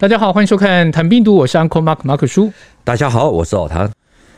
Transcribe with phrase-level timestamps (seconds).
[0.00, 2.52] 大家好，欢迎收看《谈兵读武》，我是 Uncle Mark 马可叔。
[2.84, 3.90] 大家好，我是老谭。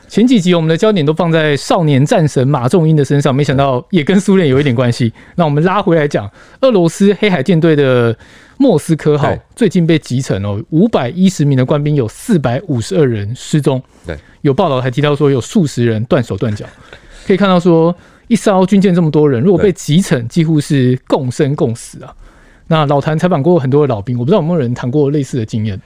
[0.09, 5.13] 前几集我们的焦点都放在少年战神马仲英的身上，没想到也跟苏联有一点关系。
[5.35, 6.27] 那我们拉回来讲，
[6.63, 8.17] 俄罗斯黑海舰队的
[8.57, 13.83] 莫斯科号最近被击沉哦，五百一十名的官兵有四百五十二人失踪。
[14.07, 16.65] 对，有报道还提到说有数十人断手断脚。
[17.27, 17.95] 可以看到说，
[18.29, 22.15] 一艘军舰这么多人，如果被击沉，几乎是共生共死啊。
[22.71, 25.77] 那老谭采访过很多的老兵，我不知道有没有人谈过类似的经验。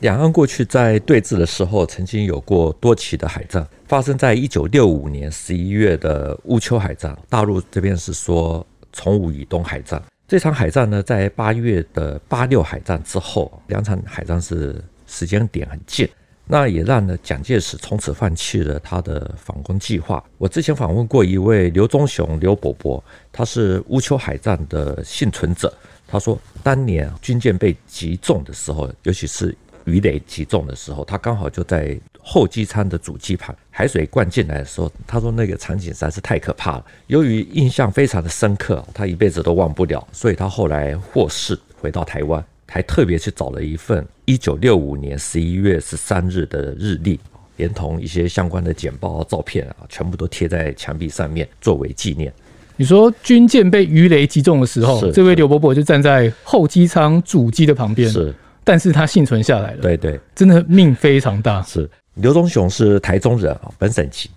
[0.00, 7.16] 两岸过去在对峙的时候，曾经有过多起的海战，发生在一九六五年十一月的乌丘海战。
[7.28, 10.02] 大陆这边是说从武以东海战。
[10.26, 16.08] 这场海战呢，在八月的八六海战之后，两场海战是时间点很近，
[16.44, 20.20] 那也让呢蒋介石从此放弃了他的反攻计划。
[20.38, 23.00] 我之前访问过一位刘忠雄刘伯伯，
[23.30, 25.72] 他是乌丘海战的幸存者。
[26.10, 36.84] 他说，当年军舰被击中的时候，尤其是鱼雷击中的时候，他刚好就在后机舱的主机旁，海水灌进来的时候，他说那个场景实在是太可怕了。
[37.06, 47.18] 由于印象非常的深刻，他一辈子都忘不了，所以他后来获释回到台湾，还特别去找了一份一九六五年十一月十三日的日历，
[47.56, 52.32] 连同一些相关的简报、照片啊，全部都贴在墙壁上面作为纪念。
[52.80, 59.82] 你说军舰被鱼雷击中的时候，这位刘伯伯就站在后机舱主机的旁边，是，但是他幸存下来了。
[59.82, 61.60] 对对，真的命非常大。
[61.60, 64.30] 是刘忠雄是台中人啊，本省籍。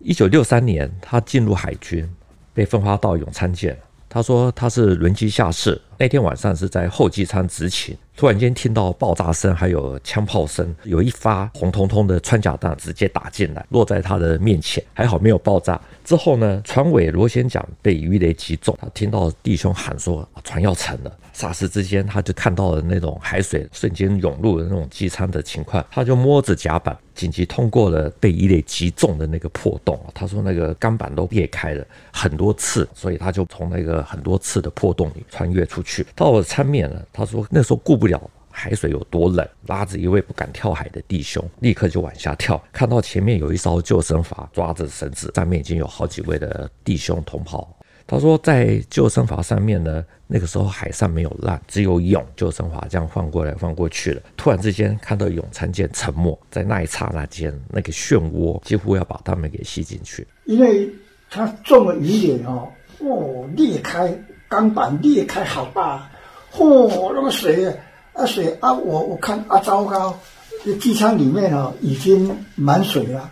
[0.00, 2.04] 一九六三年，他进入海军，
[2.52, 3.78] 被分发到永昌舰。
[4.08, 15.78] 他说他是轮机下士，那天晚上是在后机舱执勤，突然间听到爆炸声，还有枪炮声，有一发红彤彤的穿甲弹直接打进来，落在他的面前，还好没有爆炸。
[16.02, 21.12] 之后呢，船尾螺旋桨被鱼雷击中，他听到弟兄喊说船要沉了。
[21.34, 30.00] 霎时之间，他就看到了那种海水瞬间涌入的那种机舱的情况，他就摸着甲板，紧急通过了被鱼雷击中的那个破洞。
[30.14, 36.06] 他说那个钢板都裂开了很多次，所以他就从那个很多次的破洞里穿越出去。
[36.14, 42.62] 到了舱面了，他说那时候顾不不了海水有多冷，拉着一位不敢跳海的弟兄，立刻就往下跳。
[42.72, 47.68] 看到前面有一艘救生筏，抓着绳子，上面已经有好几位的弟兄同袍。
[48.06, 54.22] 他说在救生筏上面呢，那个时候海上没有浪，只有涌救生筏这样放过来放过去了。
[54.36, 60.24] 突然之间看到永昌舰沉没，在那一刹那间，那个漩涡几乎要把他们给吸进去。
[60.44, 60.88] 因为
[61.28, 62.68] 他中了鱼雷哦，
[63.00, 64.16] 哦裂开
[64.48, 66.08] 钢板裂开好大，
[66.54, 67.76] 嚯那个水。
[68.16, 70.18] 啊水啊，我我看啊糟糕，
[70.64, 73.30] 这机舱里面哦已经满水了，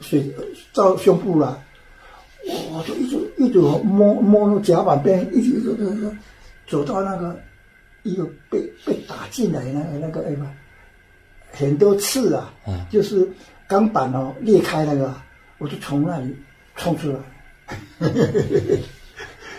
[0.00, 0.34] 水
[0.72, 1.62] 到胸部了，
[2.72, 6.14] 我就一直一直摸摸那甲板边，一直走走走，
[6.66, 7.38] 走到那个
[8.02, 10.50] 一个被被打进来那个那个哎嘛，
[11.52, 12.50] 很多刺啊，
[12.90, 13.28] 就是
[13.68, 15.14] 钢板哦裂开那个，
[15.58, 16.34] 我就从那里
[16.76, 18.08] 冲出来，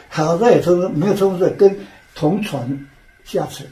[0.10, 1.78] 好在也冲没有冲出来，跟
[2.16, 2.88] 同船
[3.24, 3.68] 下沉。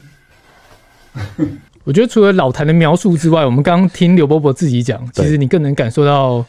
[1.84, 6.44] 我觉得除了老谭的描述之外，我们刚刚听刘伯伯自己讲，其实你更能感受到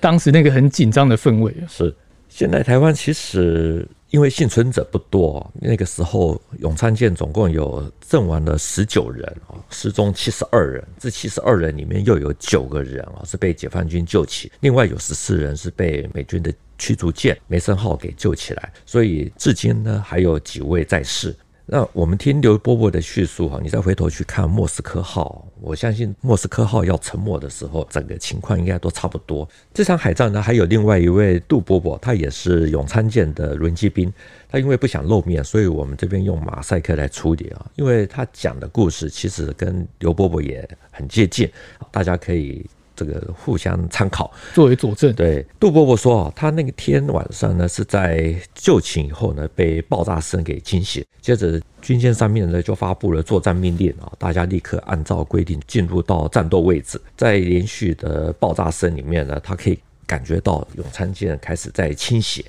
[0.00, 1.54] 当时那个很紧张的氛围。
[1.68, 1.94] 是，
[2.28, 10.82] 现在台湾其实因为幸存者不多，那个时候永昌舰总共有阵亡了十九人啊，失踪七十二人。
[10.98, 21.36] 这七十二人里面又有九个人啊是被解放军救起，另外有十四人是被美军的驱逐舰梅森号给救起来，所以至今呢还有几位在世。
[21.64, 29.48] 那我们听刘伯伯的叙述哈，你再回头去看莫斯科号，我相信莫斯科号要沉没的时候，整个情况应该都差不多。
[29.72, 34.12] 这场海战呢，还有另外一位杜伯伯，他也是永昌舰的轮机兵，
[34.48, 41.48] 他因为不想露面，所以我们这边用马赛克来处理啊，因为他讲的故事其实跟刘伯伯也很接近，
[41.90, 42.66] 大家可以。
[42.94, 45.12] 这个互相参考，作为佐证。
[45.14, 62.44] 对，杜伯伯说啊，他那个天晚上呢，是在就寝以后呢，被爆炸声给惊醒，接着军舰上面呢就发布了作战命令啊，大家立刻按照规定进入到战斗位置，在连续的爆炸声里面呢，他可以感觉到永昌舰开始在倾斜。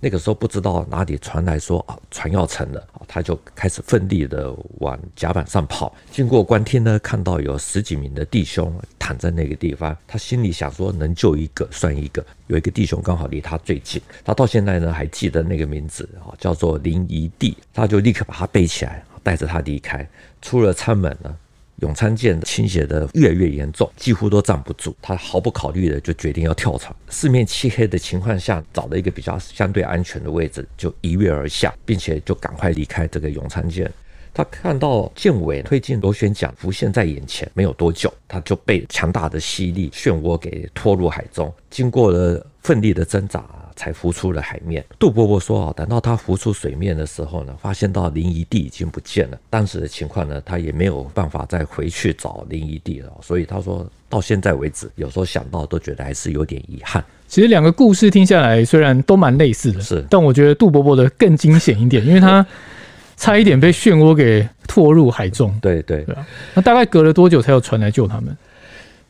[0.00, 5.94] 那个时候不知道哪里传来说啊，船要沉了，他就开始奋力的往甲板上跑。
[6.10, 12.22] 经过官厅呢，看到有十几名的弟兄躺在那个地方，他心里想说能救一个算一个。
[12.48, 20.06] 有一个弟兄刚好离他最近，他到现在呢还记得那个名字啊，叫做林宜弟，他就立刻把他背起来，带着他离开，
[20.42, 21.34] 出了舱门呢。
[21.80, 24.94] 永昌舰倾斜的越来越严重，几乎都站不住。
[25.02, 26.94] 他毫不考虑的就决定要跳船。
[27.08, 33.90] 四面漆黑的情况下，找了一个比较相对安全的位置，就一跃而下，并且就赶快离开这个永昌舰。
[34.32, 43.44] 他看到舰尾推进螺旋桨浮现在眼前，没有多久，他就被强大的吸力漩涡给拖入海中，经过了奋力的挣扎。
[43.76, 44.84] 才浮出了海面。
[44.98, 49.38] 杜伯伯说：“啊，等到他浮出水面的时候呢，发现到林一地已经不见了。
[49.50, 53.12] 当时的情况呢，他也没有办法再回去找林一地了。
[53.22, 57.04] 所以他说到现在为止，有时候想到都觉得还是有点遗憾。
[57.28, 62.46] 其实两个故事听下来，虽然都蛮类似的，是，但我觉得杜伯伯的更惊险一点，因为他
[63.16, 65.56] 差一点被漩涡给拖入海中。
[65.60, 68.36] 对对对啊，那大概隔了多久才有船来救他们？”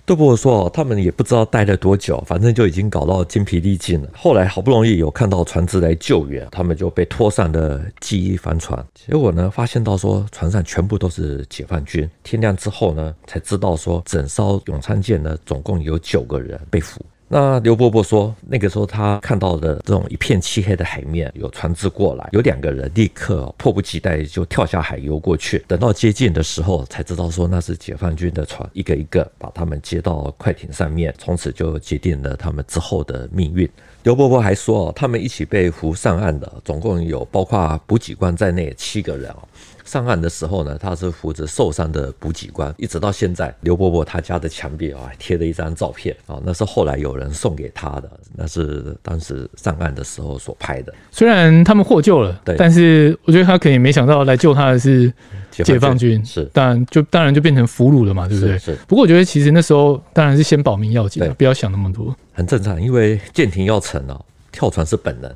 [0.06, 4.08] 杜伯伯说：“他们也不知道待了多久，反正就已经搞到筋疲力尽了。
[4.14, 8.84] 后来好不容易有看到船只来救援，他们就被拖上了机翼帆船。
[8.94, 12.08] 结果呢，发现到说船上全部都是解放军。
[12.22, 25.64] 天亮之后呢，才知道说整艘永昌舰呢，总共有九个人被俘。”那刘伯伯说，那个时候他看到的这种一片漆黑的海面，有船只过来，有两个人立刻迫不及待就跳下海游过去。
[25.66, 33.68] 等到接近的时候，才知道说那是解放军的船，一个一个把他们接到快艇上面，从此就决定了他们之后的命运。
[34.02, 39.42] 刘伯伯还说，他们一起被俘上岸的，总共有包括补给官在内七个人哦
[39.84, 50.92] 上岸的时候呢，他是扶着受伤的补给官，一直到现在，刘伯伯他家的墙壁啊贴了一张照片啊，那是后来有人送给他的，那是当时上岸的时候所拍的。
[51.10, 55.12] 虽然他们获救了，对，但是我觉得他可能也没想到来救他的是
[55.50, 58.58] 解放军，是，当然就当然就变成俘虏了嘛，对不对？
[58.58, 58.74] 是。
[58.88, 62.14] 不过我觉得其实那时候当然是先保命要紧，不要想那么多。
[62.32, 65.30] 很正常，因为舰艇要沉了，跳船是本能。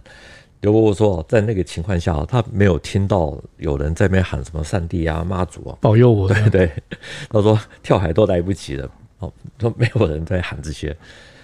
[0.60, 6.26] 刘伯伯说，在那个情况下，他没有听到有人在那边喊什么“上帝啊，妈祖啊，保佑我”。
[6.34, 6.72] 对对，
[7.30, 8.90] 他说跳海都来不及了，
[9.20, 10.96] 哦，说没有人在喊这些。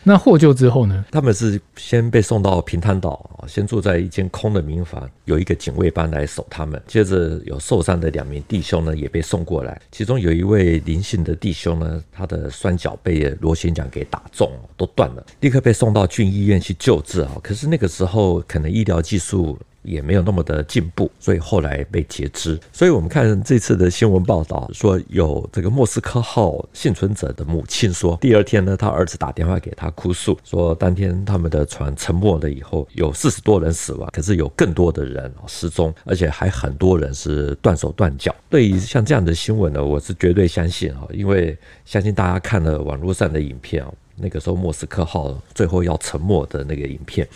[0.06, 1.04] 那获救之后呢？
[1.10, 6.80] 他们是先被送到平潭岛啊，先住在一间空的民房，有一个警卫班来守他们。
[6.86, 9.80] 接着有受伤的两名弟兄呢，也被送过来。
[9.90, 17.32] 其中有一位林姓的弟兄呢，他的双脚被螺旋桨给打中，都断了，立刻被送到军医院去救治啊。
[17.42, 19.58] 可是那个时候，可能医疗技术。
[19.84, 22.58] 也没有那么的进步，所以后来被截肢。
[22.72, 38.34] 所以我们看这次的新闻报道，说有这个莫斯科号幸存者的母亲说，第二天呢，他儿子打电话给他哭诉，说当天他们的船沉没了以后，有四十多人死亡，可是有更多的人失踪，而且还很多人是断手断脚。
[38.48, 43.92] 对于像这样的新闻呢，我是绝对相信啊，因为相信大家看了网络上的影片啊。
[44.16, 47.26] 那个时候，莫斯科号最后要沉没的那个影片，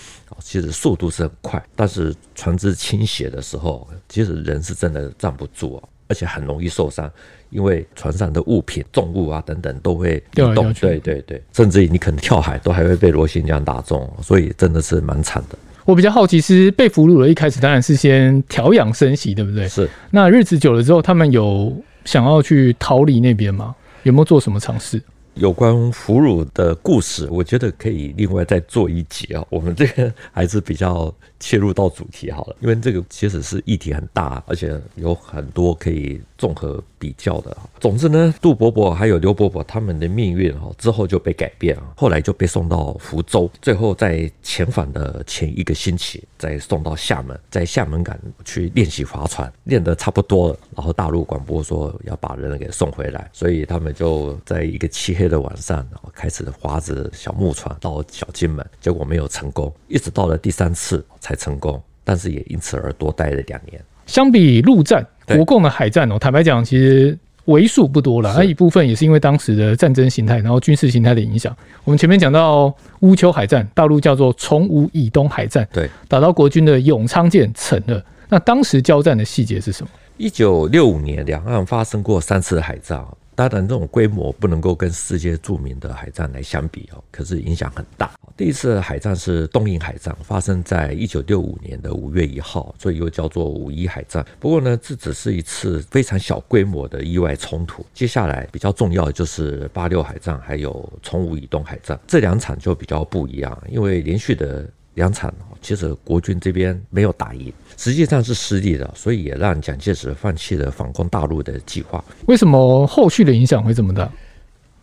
[0.40, 7.10] 其实速度是很快，但是船只倾斜的时候，其实人是真的站不住啊，而且很容易受伤，
[7.50, 15.58] 因为船上的物品、重物啊等等都会移动，对对对，甚至于你可能跳海都还会被螺旋桨打中，所以真的是蛮惨的。
[15.84, 19.66] 我比较好奇，是被俘虏了，一开始当然是先调养生息，对不对？
[19.66, 19.88] 是。
[20.10, 23.74] 那日子久了之后，他们有想要去逃离那边吗？
[24.02, 25.02] 有没有做什么尝试？
[25.38, 29.44] 有关俘虏的故事，我觉得可以另外再做一集啊。
[29.48, 37.56] 我们这个还是比较切入到主题好了，因为这个其实是议题很大，而且有很多可以综合比较的。
[37.78, 61.04] 总之呢，杜伯伯还有刘伯伯他们的命运哈之后就被改变了，后来就被送到福州，最后在遣返的前一个星期再送到厦门，在厦门港去练习划船，练得差不多了，然后大陆广播说要把人给送回来，所以他们就在一个漆黑的晚上，然后开始划着小木船到小金门，结果没有成功，一直到了第三次。
[61.28, 63.78] 才成功，但是也因此而多待了两年。
[64.06, 68.32] 相比陆战，国共的海战哦，坦白讲，其实为数不多了。
[68.34, 71.54] 那一部分也是因为当时的战争形态，然后军事形态的影响。
[71.84, 78.02] 我们前面讲到乌丘海战，大陆叫做崇武以东海战，对，打到国军的永昌舰沉了。
[78.30, 79.90] 那当时交战的细节是什么？
[80.16, 83.04] 一九六五年，两岸发生过三次海战。
[83.38, 88.10] 当然，这种规模不能够跟世界著名的海战来相比哦，可是影响很大。
[88.36, 94.26] 第一次海战是东引海战，发生在一九六五年的五月一号，所以又叫做五一海战。
[94.40, 97.86] 不过呢，这只是一次非常小规模的意外冲突。
[97.94, 104.68] 接下来比较重要的就是八六海战，还有崇武以东海战，这两场就比较不一样，因为连续的
[104.98, 107.52] 两场，其实国军这边没有打赢。
[107.76, 112.04] 实际上是失利的，所以也让蒋介石放弃了反攻大陆的计划。
[112.26, 114.10] 为什么后续的影响会这么大？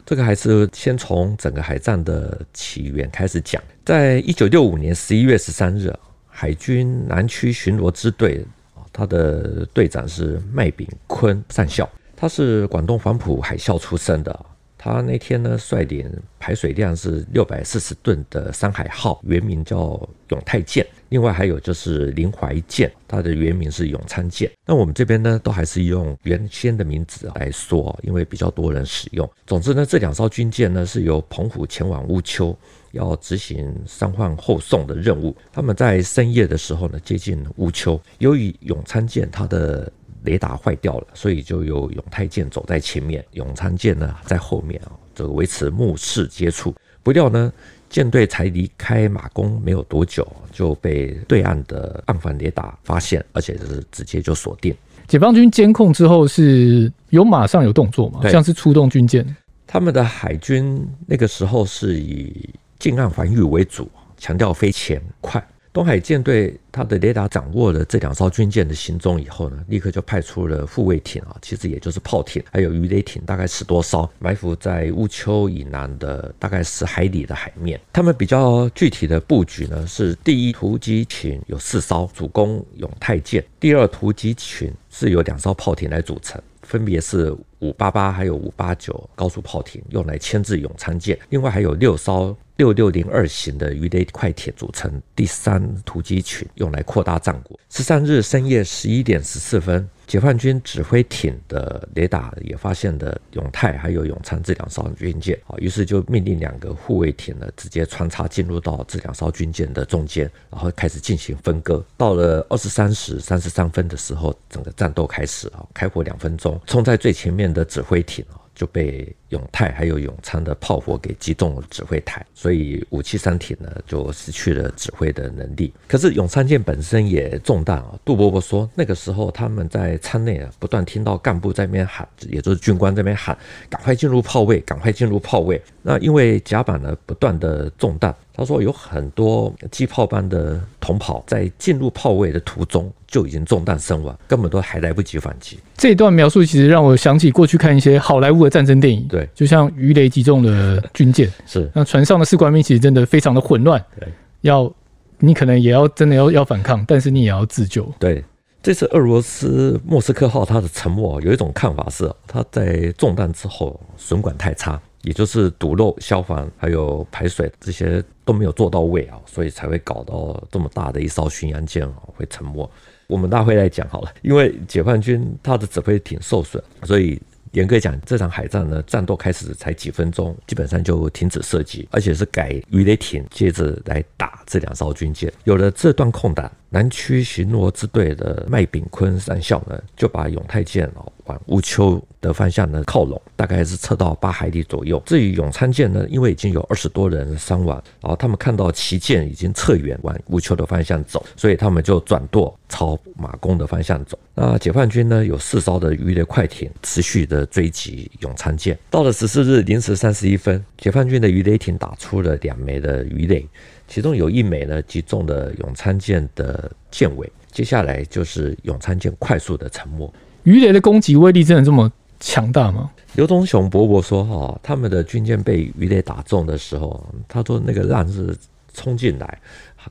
[0.05, 3.62] 这个还是先从整个海战的起源开始讲。
[3.84, 5.93] 在一九六五年十一月十三日，
[6.27, 8.45] 海军南区巡逻支队，
[8.93, 14.45] 他的队长是麦炳坤上校，他是广东黄埔海校出身的。
[14.85, 19.99] 他那天呢率领排水量是六百四十吨的山海号，原名叫
[20.29, 20.85] 永泰舰。
[21.09, 24.51] 另外还有就是临淮舰，它的原名是永昌舰。
[24.63, 29.27] 那我们这边呢，都还是用原先的名字来说，因为比较多人使用。
[29.47, 32.55] 总之呢，这两艘军舰呢是由澎湖前往乌丘，
[32.91, 35.35] 要执行伤患后送的任务。
[35.51, 37.99] 他们在深夜的时候呢，接近乌丘。
[38.19, 39.91] 由于永昌舰它的
[40.25, 46.75] 雷达坏掉了，所以就由永泰舰走在前面，永昌舰呢在后面啊，这个维持目视接触。
[47.01, 47.53] 不料呢。
[47.88, 54.75] 舰队才离开马公没有多久，就被对岸的岸防雷达发现，而且是直接就锁定。
[55.08, 58.27] 解放军监控之后是有马上有动作吗？
[58.29, 59.24] 像是出动军舰？
[59.65, 65.41] 他们的海军那个时候是以近岸防御为主，强调飞潜快。
[65.75, 77.77] 东海舰队他的雷达掌握了这两艘军舰的行踪以后呢，立刻就派出了护卫艇啊，其实也就是炮艇，还有鱼雷艇，大概十多艘，埋伏在乌丘以南的大概十海里的海面。
[77.91, 92.34] 他们比较具体的布局呢，是第一突击群有四艘，主攻永泰舰；第二突击群是由两艘炮艇来组成，分别是五八八还有五八九高速炮艇，用来牵制永昌舰；另外还有六艘。
[92.57, 97.59] 六六零二型的鱼雷快艇组成第三突击群，用来扩大战果。
[97.69, 111.83] 十三日深夜十一点十四分，解放军指挥艇的雷达也发现了永泰还有永昌这两艘军舰，啊，于是就命令两个护卫艇呢直接穿插进入到这两艘军舰的中间，然后开始进行分割。
[111.97, 118.39] 到了二十三时三十三分的时候，整个战斗开始啊，开火两分钟，冲在最前面的指挥艇啊。
[118.55, 125.74] 就被永泰还有永昌的炮火给击中了指挥台，所以武器三艇呢就失去了指挥的能力。
[125.88, 128.00] 可是永昌舰本身也中弹啊。
[128.05, 133.38] 杜伯伯说，那个时候他们在舱内啊不断听到干部在那边喊，也就是军官在那边喊，
[133.69, 135.62] 赶快进入炮位，赶快进入炮位。
[135.81, 138.15] 那因为甲板呢不断的中弹。
[138.35, 145.57] 他说有很多机炮班的同袍在进入炮位的途中就已经中弹身亡，根本都还来不及反击。
[145.77, 154.07] 这一段描述其实让我想起过去看一些好莱坞的战争电影，对，就像鱼雷击中的军舰， 是那船上的士官兵其实真的非常的混乱，对，
[154.41, 154.71] 要
[155.19, 157.89] 你可能也要真的要要反抗，但是你也要自救。
[157.97, 158.23] 对，
[158.61, 164.79] 这次俄罗斯莫斯科号它的沉没，有一种看法是，它在中弹之后损管太差。
[165.05, 172.69] 也就是堵漏、消防还有排水这些都没有做到位啊，所以才会搞到这么大的一艘巡洋舰啊会沉没。
[173.07, 177.21] 我们大会来讲好了，因为解放军他的指挥艇受损，所以
[177.51, 185.31] 严格讲这场海战呢，战斗开始才几分钟，基本上就停止射击，而且是改鱼雷艇接着来打这两艘军舰。
[185.43, 191.10] 有了这段空档，南区巡逻支队的麦炳坤上校呢，就把永泰舰哦。
[191.24, 195.01] 往乌丘的方向呢靠拢，大概是撤到八海里左右。
[195.05, 204.20] 至于永昌舰呢，因为已经有二十多人伤亡，然后他们看到旗舰已经撤远往乌丘的方向走，所以他们就转舵朝马公的方向走。
[204.36, 208.77] 那解放军呢，有四艘的鱼雷快艇持续的追击永昌舰。
[208.91, 213.48] 到了十四日零时三十一分，解放军的鱼雷艇打出了两枚的鱼雷，
[213.87, 217.31] 其中有一枚呢击中了永昌舰的舰尾。
[217.51, 220.13] 接下来就是永昌舰快速的沉没。
[220.43, 221.89] 鱼雷的攻击威力真的这么
[222.19, 222.91] 强大吗？
[223.13, 228.35] 刘忠雄伯伯说：“哈，他们的军舰被鱼雷打中的时候，他说那个浪是
[228.73, 229.39] 冲进来，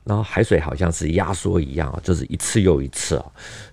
[0.03, 3.25] 然后海水好像是压缩一样，就是一次又一次啊。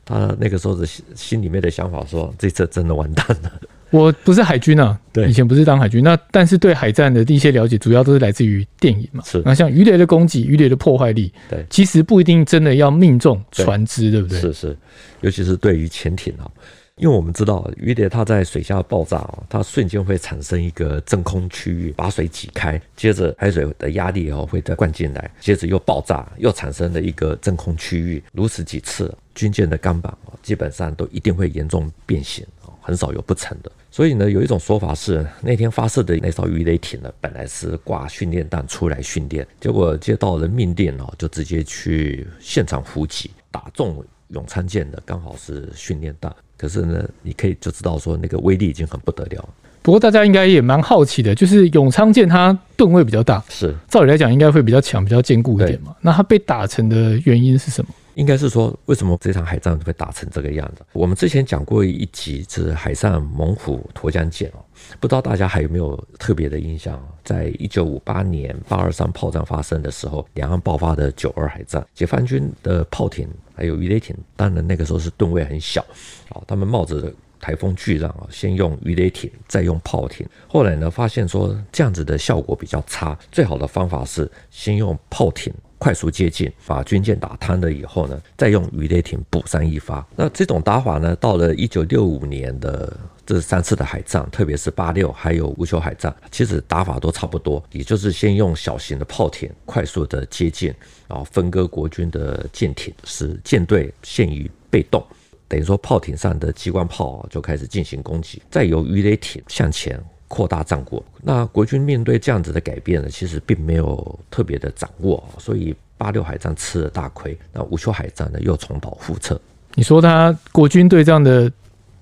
[0.04, 3.52] 他那个时候的心心里面的想法说，这次真的完蛋了。
[3.92, 9.22] 我不是海军啊，对，以前不是当海军，那但是对海战的一些了解，主要都是来自于电影嘛。
[9.24, 14.40] 是，那像鱼雷的攻击，鱼雷的破坏力，对，其实不一定真的要命中船只，对，不对？
[14.40, 14.76] 是是，
[15.20, 16.50] 尤其是对于潜艇啊。”
[16.96, 28.22] 因为我们知道鱼雷它在水下爆炸，它瞬间会产生一个真空区域，把水挤开，接着海水的压力哦会再灌进来，接着又爆炸，又产生了一个真空区域。
[28.32, 32.44] 如此几次，军舰的钢板基本上都一定会严重变形，
[32.82, 33.72] 很少有不成的。
[33.90, 46.34] 所以呢，有一种说法是，那天发射的那艘鱼雷艇呢，本来是挂训练弹出来训练，结果接到了命令哦，就直接去现场伏击，打中永昌舰的刚好是训练弹。
[46.56, 49.48] 可是呢，你可以就知道说那个威力已经很不得了。
[49.82, 55.94] 不过大家应该也蛮好奇的，就是永昌舰它吨位比较大，是照理来讲应该会比较强、比较坚固一点嘛。
[56.00, 57.90] 那它被打沉的原因是什么？
[58.14, 60.84] 应该是说，为什么这场海战会打成这个样子？
[60.92, 64.60] 我们之前讲过一集是海上猛虎沱江舰哦，
[65.00, 67.02] 不知道大家还有没有特别的印象？
[67.24, 75.84] 在一九五八年八二三炮战发生的时候，两岸爆发的九二海战，解放军的炮艇还有鱼雷艇，当然那个时候是吨位很小，
[76.30, 80.26] 哦，他们冒着台风巨浪啊，先用鱼雷艇，再用炮艇。
[80.46, 85.52] 后来呢，发现说这样子的效果比较差，最好的方法是先用炮艇。
[85.82, 90.06] 快速接近，把军舰打瘫了以后呢，再用鱼雷艇补上一发。
[90.14, 92.96] 那这种打法呢，到了一九六五年的
[93.26, 100.72] 这三次的海战，特别是八六还有乌丘海战，其实打法都差不多，也就是先用小型的炮艇快速的接近，
[101.08, 105.04] 然后分割国军的舰艇，使舰队陷于被动。
[105.48, 110.00] 等于说炮艇上的机关炮就开始进行攻击，再由鱼雷艇向前。
[110.32, 117.38] 扩大战果，那国军面对这样子的改变呢，其实并没有特别的掌握，所以八六海战吃了大亏。
[117.52, 119.38] 那乌丘海战呢，又重蹈覆辙。
[119.74, 121.52] 你说他国军对这样的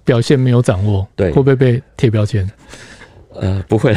[0.05, 2.49] 表现没有掌握，对，会不会被贴标签？
[3.35, 3.93] 呃，不会，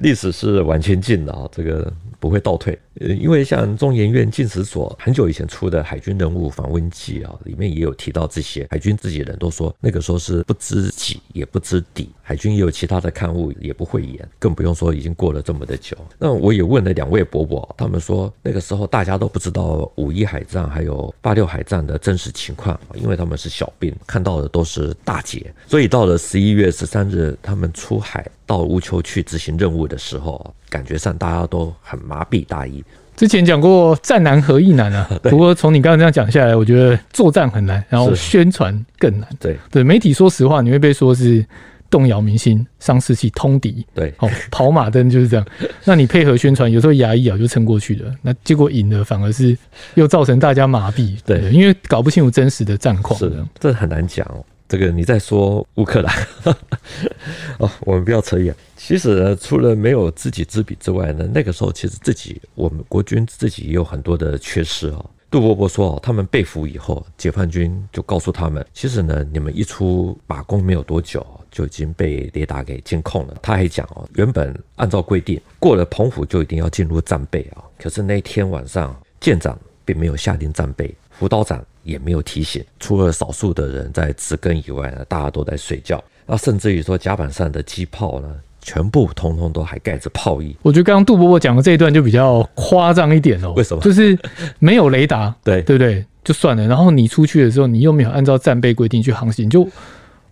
[0.00, 2.78] 历史是往前进的啊，这个不会倒退。
[3.00, 12.10] 呃，因为像中研院近史所很久以前出的《海军人物访问记》啊，里面也有提到这些海军自己人都说，那个时候是不知己也不知底。
[12.22, 15.96] 海军也有其他的刊物，也不会言，更不用说已经过了这么的久。
[16.18, 25.52] 那我也问了两位伯伯，他们说那个时候大家都不知道五一海战还有八六海战的真实情况，因为他们是小兵，看到的都是大捷。
[25.66, 32.83] 所以到了十一月十三日，他们出海到乌丘去执行任务的时候，感觉上大家都很麻痹大意。
[33.16, 39.28] 之前讲过战难和易难啊， 不过从你刚刚这样讲下来，我觉得作战很难，然后宣传更难。
[39.38, 41.44] 对对，媒体说实话，你会被说是
[41.88, 43.86] 动摇民心、伤士气、通敌。
[43.94, 45.46] 对，哦，跑马灯就是这样。
[45.84, 49.56] 那你配合宣传，有时候牙一咬就撑过去了，那结果赢了，反而是
[49.94, 51.16] 又造成大家麻痹。
[51.24, 53.18] 对，因为搞不清楚真实的战况。
[53.18, 54.26] 是的，这很难讲。
[54.74, 56.12] 这个你在说乌克兰
[57.58, 58.52] 哦，我们不要扯远。
[58.76, 65.06] 其实，除了没有知己知彼之外呢，那个时候其实自己我们国军自己也有很多的缺失啊。
[65.30, 73.36] 杜伯伯说哦，他们被俘以后，解放军就告诉他们，其实呢，你们一出马公没有多久，就已经被雷达给监控了。
[73.40, 81.64] 他还讲哦，原本按照规定过了澎湖就一定要进入战备啊，可是那天晚上舰长并没有下令战备，辅导长。
[81.84, 86.02] 也没有提醒，除了少数的人在植根以外呢，大家都在睡觉。
[86.26, 90.56] 那甚至于说甲板上的机炮呢，全部通通都还盖着炮衣。
[90.62, 93.52] 我觉得刚刚杜伯伯讲的这一段就比较夸张一点哦。
[93.54, 93.82] 为什么？
[93.82, 94.18] 就是
[94.58, 96.04] 没有雷达， 对对不对？
[96.24, 96.66] 就算了。
[96.66, 99.68] 然后你出去的时候，你又没有按照战备规定去航行，就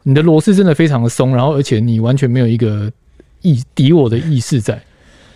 [0.03, 2.91] 你的螺丝真的非常的松，然后而且你完全没有一个
[3.43, 4.83] 意敌我的意识在，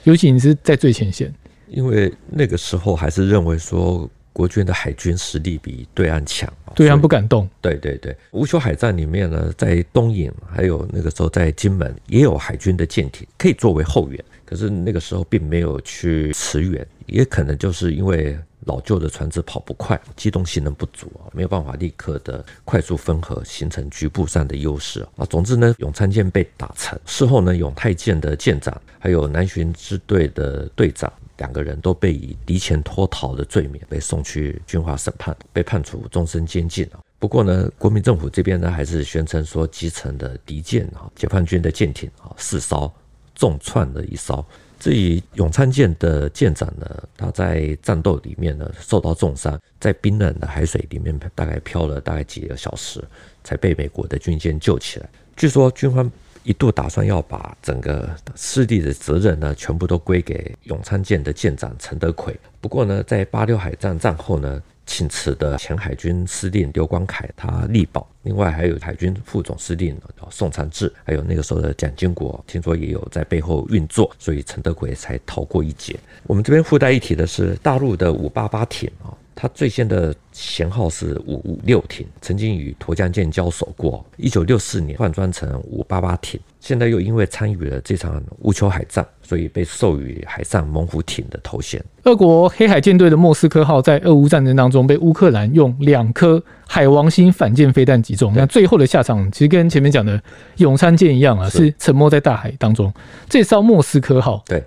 [0.04, 1.30] 尤其你是在最前线。
[1.68, 4.08] 因为那个时候还是认为说。
[4.36, 7.48] 国军的海军实力比对岸强，对岸不敢动。
[7.62, 25.24] 对对对，乌丘海战里面呢，在东引还有那个时候在金门也有海军的舰艇可以作为后援，可是那个时候并没有去驰援，也可能就是因为老旧的船只跑不快，机动性能不足啊，没有办法立刻的快速分合，形成局部上的优势啊。
[25.30, 31.10] 总之呢，永昌舰被打沉，事后呢，永泰舰的舰长还有南巡支队的队长。
[31.38, 36.88] 两个人都被以敌前脱逃的罪名被送去军法审判，被判处终身监禁。
[37.18, 42.92] 不过呢，国民政府这边呢还是宣称说击沉的敌舰啊，解放军的舰艇啊四艘，
[43.34, 44.44] 重创了一艘。
[44.78, 53.02] 至于永昌舰的舰长呢，他在战斗里面呢受到重伤，在冰冷的海水里面大概漂了大概几个小时，
[53.42, 55.08] 才被美国的军舰救起来。
[55.36, 56.10] 据说军方。
[56.46, 62.34] 一度打算要把整个失利的责任呢，全部都归给永昌舰的舰长陈德奎。
[62.60, 75.98] 不过呢，在八六海战战后呢，请辞的前海军司令刘光凯他力保，另外还有海军副总司令宋长志，还有那个时候的蒋经国，听说也有在背后运作，所以陈德奎才逃过一劫。
[76.28, 79.10] 我们这边附带一提的是，大陆的五八八艇啊。
[79.38, 84.02] 他最先的舷号是五五六艇，曾经与沱江舰交手过。
[84.16, 91.84] 一九六四年换装成五八八艇，现在又因为参与了这场乌丘海战，所以被授予海上猛虎艇的头衔。
[92.04, 100.18] 俄国黑海舰队的莫斯科号在俄乌战争当中被乌克兰用两颗海王星反舰飞弹击中，那最后的下场其实跟前面讲的
[100.56, 102.90] 永昌舰一样啊，是沉没在大海当中。
[103.28, 104.64] 这艘莫斯科号对。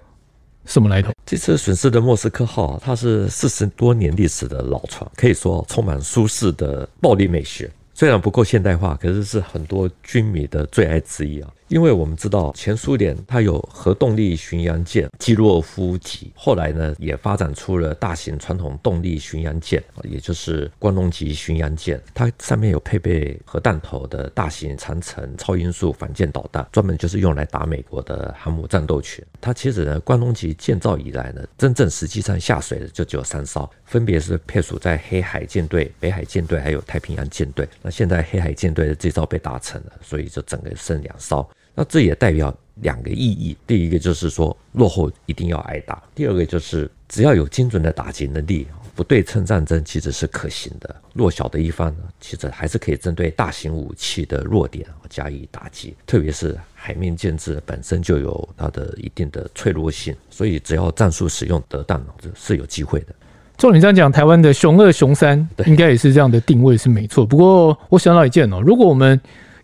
[0.70, 1.12] 什么来头？
[1.26, 7.68] 这次损失的莫斯科号，它是四十多年历史的老船，可以说充满舒适的暴力美学。
[7.96, 11.50] 虽然不够现代化，可是是很多军迷的最爱之一啊。
[11.70, 29.24] 因为我们知道前苏联它有核动力巡洋舰基洛夫级，后来呢也发展出了大型传统动力巡洋舰，也就是关东级巡洋舰，它上面有配备核弹头的大型长程超音速反舰导弹，专门就是用来打美国的航母战斗群。
[29.40, 37.70] 它其实呢，关东级建造以来呢，真正实际上下水的就只有三艘，分别是配属在黑海舰队、北海舰队还有太平洋舰队。
[37.84, 41.48] 那现在黑海舰队的这艘被打沉了，所以就整个剩两艘。
[41.80, 50.94] 那这也代表两个意义：第一个就是说落后一定要挨打；第二个就是只要有精准的打击能力，不对称战争其实是可行的。
[51.14, 55.96] 弱小的一方呢，其实还是可以针对大型武器的弱点加以打击。
[56.06, 63.16] 特别是海面舰制本身就有它的一定的脆弱性，所以只要战术使用得当，是有机会的。
[63.56, 67.26] 照你这样讲，台湾的熊二、熊三应该也是这样的定位是没错。
[67.26, 69.18] 不过我想到一件哦，如果我们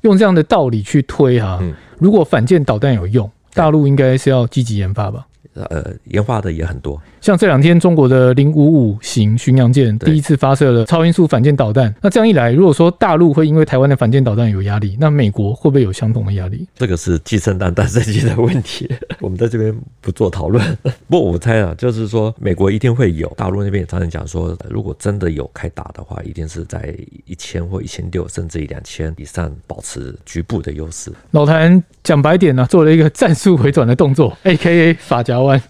[0.05, 1.61] 用这样的道理去推哈，
[1.99, 5.25] 如果反舰导弹有用，大陆应该是要积极研发吧？
[5.69, 11.95] 呃，研发的也很多，像这两天中国的零五五型巡洋舰第一次发射了超音速反舰导弹。
[12.01, 16.67] 那这样一来，如果说大陆会因为台湾的反舰导弹有压力，那美国会不会有相同的压力？
[16.75, 18.85] 这个是鸡生蛋，蛋生鸡的问题，
[19.19, 20.77] 我们在这边不做讨论。
[21.09, 31.11] 不过我猜啊，就是说美国一定会有，大陆那边也常常讲说，如果真的有开打的话，一定是在一千或一千六，甚至一两千以上，保持局部的优势。
[31.31, 34.93] 老谭讲白点呢、啊，做了一个战术回转的动作，A.K.A.
[34.95, 35.61] 法夹弯。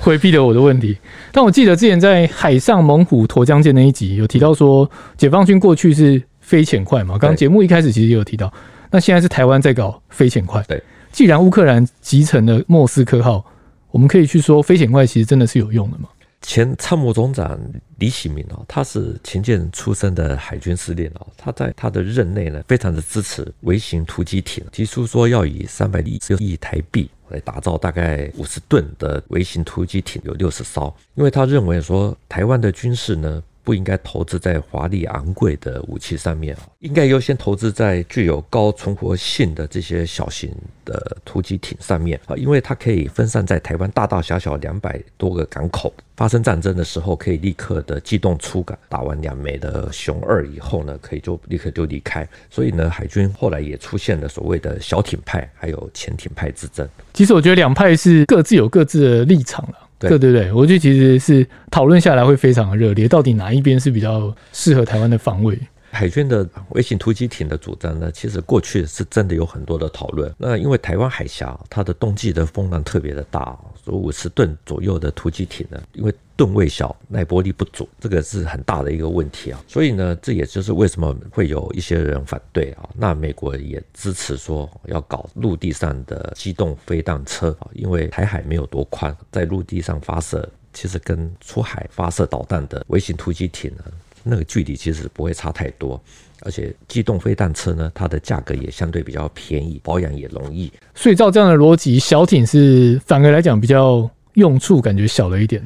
[0.00, 0.96] 回避了我的问题，
[1.32, 7.18] 但我记得之前在海上猛虎沱江舰那一集有提到说，解放军过去是飞潜快嘛？
[7.18, 8.52] 刚刚节目一开始其实也有提到，
[8.90, 10.62] 那现在是台湾在搞飞潜快。
[10.68, 10.82] 对，
[11.12, 13.44] 既然乌克兰集成了莫斯科号，
[13.90, 16.08] 我们可以去说飞潜快其实真的是有用的吗？
[16.42, 17.60] 前参谋总长
[17.98, 27.10] 李喜明哦，他是潜舰出身的海军司令哦，他在他的任内呢，非常的支持微型突击艇，提出说要以三百亿亿台币。
[27.30, 40.52] 来打造大概五十吨的微型突击艇有六十艘，因为他认为说台湾的军事呢，不应该投资在华丽昂贵的武器上面，应该优先投资在具有高存活性的这些小型
[40.84, 52.28] 的突击艇上面啊，因为它可以分散在台湾大大小小两百多个港口，发生战争的时候可以立刻的机动出港，打完两枚的雄二以后呢，可以就立刻就离开。
[52.50, 56.88] 所以呢，海军后来也出现了所谓的小艇派还有潜艇派之争。
[57.14, 59.86] 其实我觉得两派是各自有各自的立场了。
[60.08, 65.58] 对对对，我觉得其实是讨论下来会非常的热烈，到底哪一边是比较适合台湾的防卫？
[65.92, 70.32] 海军的微型突击艇的主张呢，其实过去是真的有很多的讨论。
[70.38, 79.62] 那因为台湾海峡它的冬季的风浪特别的大，所以五十吨左右的突击艇呢，因为吨位小，耐波力不足，这个是很大的一个问题啊。
[79.68, 82.88] 所以呢，这也就是为什么会有一些人反对啊。
[82.96, 93.84] 那美国也支持说要搞陆地上的机动飞弹车啊，因为台海没有多宽，在陆地上发射，其实跟出海发射导弹的微型突击艇呢。
[94.22, 96.02] 那个距离其实不会差太多，
[96.40, 100.72] 而且机动飞弹车呢，它的价格也相对比较便宜，保养也容易。
[100.94, 105.62] 所以照这样的逻辑，小艇是反而来讲比较用处感觉小了一点。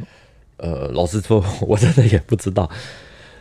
[0.56, 2.68] 呃，老实说， 我真的也不知道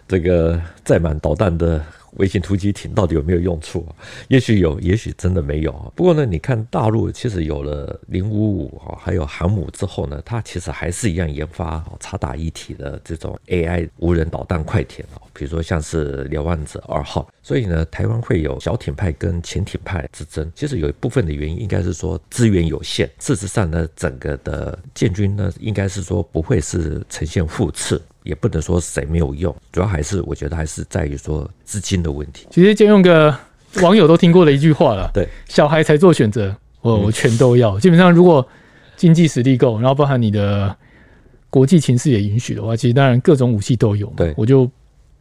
[0.08, 1.84] 这个载满导弹的。
[2.18, 3.96] 微型突击艇到底有没有用处啊？
[4.28, 5.72] 也许有，也许真的没有。
[5.96, 17.30] 不过呢，你看大陆其实有了零五五啊，还有航母之后呢，它其实还是一样研发察打一体的这种 AI 无人导弹快艇啊，比如说像是辽万者二号。
[17.42, 20.50] 所以呢，台湾会有小艇派跟潜艇派之争。
[20.56, 23.10] 其实有一部分的原因应该是说资源有限。
[23.20, 28.02] 事实上呢，整个的建军呢，应该是说不会是呈现互斥。
[28.24, 32.48] 也不能说谁没有用，主要还是我觉得还是在于说资金的问题。
[32.50, 33.36] 其实借用个
[33.82, 37.78] 网友都听过的一句话了，对，小孩才做选择，我我全都要。
[37.82, 38.46] 基本上如果
[38.96, 40.76] 经济实力够，然后包含你的
[41.50, 44.70] 国际情势也允许的话，其实当然各种武器都有，对，我就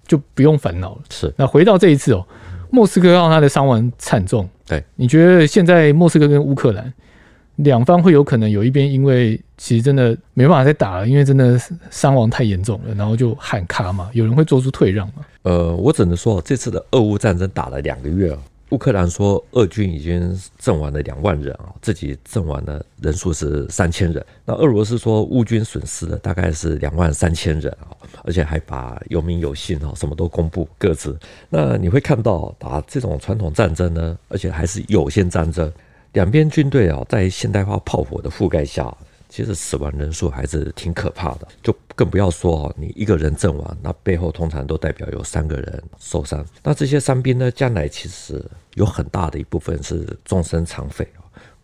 [0.06, 1.00] 就不用烦恼了。
[1.10, 1.32] 是。
[1.36, 2.26] 那回到这一次哦，
[2.70, 6.92] 莫斯科让他的伤亡惨重，对，你觉得现在莫斯科跟乌克兰？
[7.56, 11.56] 两方会有可能有一边因为其实真的没办法再打了，因为真的
[11.88, 14.10] 伤亡太严重了，然后就喊卡嘛。
[14.12, 15.24] 有人会做出退让吗？
[15.42, 18.36] 呃，我只能说这次的俄乌战争打了两个月，
[18.70, 24.26] 乌克兰说俄军已经阵亡了两万人啊，自己阵亡的人数是三千人。
[24.44, 27.94] 那俄罗斯说乌军损失的大概是两万三千人啊，
[28.24, 31.16] 而且还把有名有姓啊什么都公布各自。
[31.48, 35.72] 那你会看到打这种传统战争呢，而且还是有限战争。
[36.14, 38.92] 两边军队啊，在现代化炮火的覆盖下，
[39.32, 41.48] 其实死亡人数还是挺可怕的。
[41.62, 46.44] 就更不要说哦，你一个人阵亡，那背后通常都代表有三个人受伤。
[46.62, 51.08] 那这些伤兵呢，将来其实有很大的一部分是终身残废。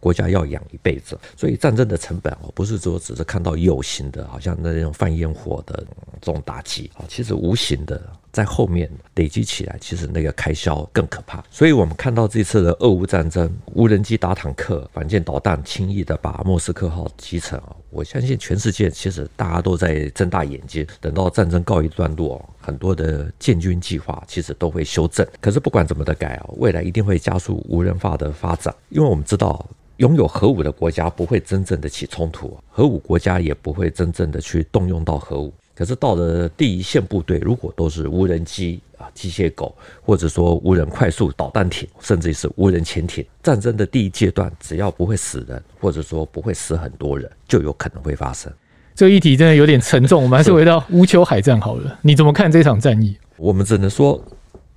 [0.01, 1.19] 国家要养一辈子。
[1.37, 5.85] 所以战争的成本哦，不是说只是看到有形的，好像那种放烟火的
[6.23, 8.01] 这种打击啊，其实无形的。
[8.33, 11.43] 在后面累积起来，其实那个开销更可怕。
[11.51, 17.75] 所以，我们看到这次的俄乌战争，无人机打坦克、反舰导弹轻易的把莫斯科号击沉啊！
[17.91, 25.27] 我相信全世界其实大家都在睁大眼睛，等到战争告一段落，很多的建军计划其实都会修正。
[25.41, 35.53] 可是不管怎么的改啊，未来一定会加速无人化的发展，因为我们知道，拥有核武的国家不会真正的起冲突，核武国家也不会真正的去动用到核武。
[35.79, 48.53] 可是到了第一线部队，如果都是无人机啊、机械狗，或者说无人快速导弹艇，甚至是无人潜艇，战争的第一阶段，只要不会死人，或者说不会死很多人，就有可能会发生。
[48.97, 51.97] 这个议题真的有点沉重，我们还是回到乌丘海战好了。
[52.03, 53.17] 你怎么看这场战役？
[53.37, 54.21] 我们只能说，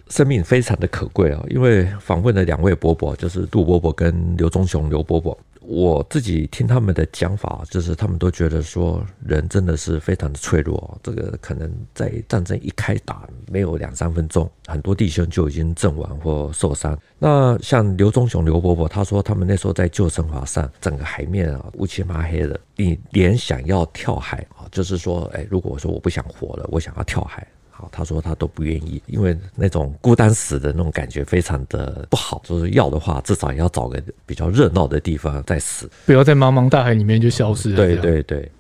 [0.09, 1.43] 生命非常的可贵啊！
[1.49, 5.35] 因为访问了两位伯伯，就是杜伯伯跟刘忠雄刘伯伯。
[5.61, 10.99] 我自己听他们的讲法，就是他们都觉得说，人真的是非常的脆弱。
[11.03, 16.97] 这个可能在战争一开打没有两三分钟，很多弟兄就已经阵亡或受伤。
[17.19, 27.47] 那像刘忠雄刘伯伯，他说他们那时候在救生筏上，整个海面啊乌漆嘛黑的，你连想要跳海啊，就是说，哎，如果我说我不想活了，我想要跳海。
[27.91, 32.41] 他说他都不愿意，因为那种孤单死的那种感觉非常的不好。
[32.43, 37.75] 就是要的话，至少也要找个比较热闹的地方再死，不要在茫茫大海里面就消失了。
[37.77, 38.51] 对对对，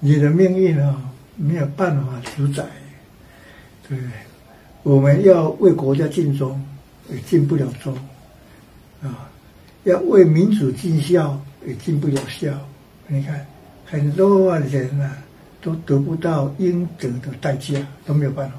[0.00, 1.00] 你的命运啊，
[1.36, 2.64] 没有办法主宰。
[3.88, 3.98] 对，
[4.82, 6.60] 我们要为国家尽忠，
[7.10, 7.94] 也尽不了忠
[9.02, 9.08] 啊；
[9.84, 12.48] 要为民主尽孝，也尽不了孝。
[13.06, 13.46] 你看，
[13.84, 15.16] 很多人啊。
[15.66, 17.74] 都得不到应得的代价，
[18.06, 18.54] 都没有办法。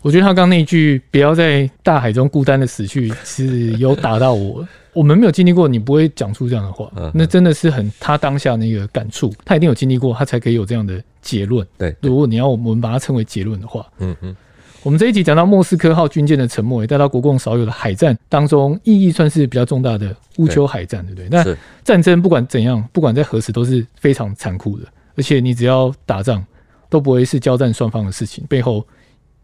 [0.00, 4.66] 我觉得他刚那一句“不要在大海中孤单的死去”是有打到我。
[4.94, 6.90] 我们没有经历过，你不会讲出这样的话。
[7.12, 11.64] 那真的是很他当下那个感触，他一定有经历过，他才可以有这样的结论。
[11.76, 14.34] 对，如果你要我们把它称为结论的话，嗯嗯。
[14.82, 21.28] 我们这一集讲到莫斯科号军舰的沉没，也带到国共少有的海战当中意义算是比较重大的乌丘海战，对不对？
[21.28, 24.86] 那战争不管怎样，不管在何时，都是非常残酷的。
[25.16, 26.44] 而且你只要打仗，
[26.88, 28.86] 都不会是交战双方的事情，背后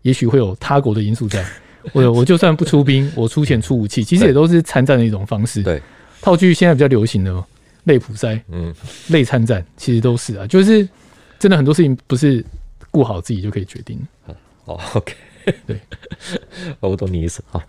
[0.02, 1.44] 也许会有他国的因素在。
[1.92, 5.64] 我我就算不出兵，我出钱出武器，其实也都是参战的一种方式。
[5.64, 5.82] 对，
[6.20, 7.44] 套句现在比较流行的
[7.82, 8.72] 类普赛，嗯，
[9.08, 10.88] 类参战，其实都是啊，就是
[11.40, 12.44] 真的很多事情不是
[12.92, 13.98] 顾好自己就可以决定。
[14.64, 15.12] 哦，OK，
[15.66, 15.76] 对，
[16.78, 17.42] 我懂你意思。
[17.50, 17.60] 好，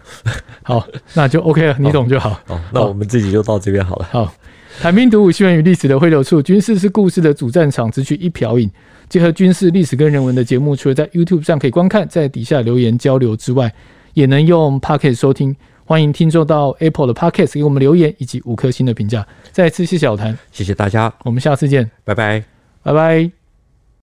[0.61, 2.39] 好，那就 OK 了，你懂就好。
[2.49, 4.07] 哦，那我们自己就到这边好了。
[4.11, 4.31] 好。
[4.81, 8.69] 谈兵读武，新闻与历史的汇流处，军事是故事的主战场，只取一瓢饮。
[9.07, 13.71] 结合军事、历史跟人文的节目，除了在 YouTube 上可以观看，在底下留言交流之外，
[14.13, 15.55] 也能用 Podcast 收听。
[15.85, 19.25] 欢迎听众到 Apple 的 Podcast 给我们留言以及五颗星的评价。
[19.51, 22.43] 再次谢谢小谭，谢谢大家，我们下次见，拜拜，
[22.81, 23.42] 拜拜。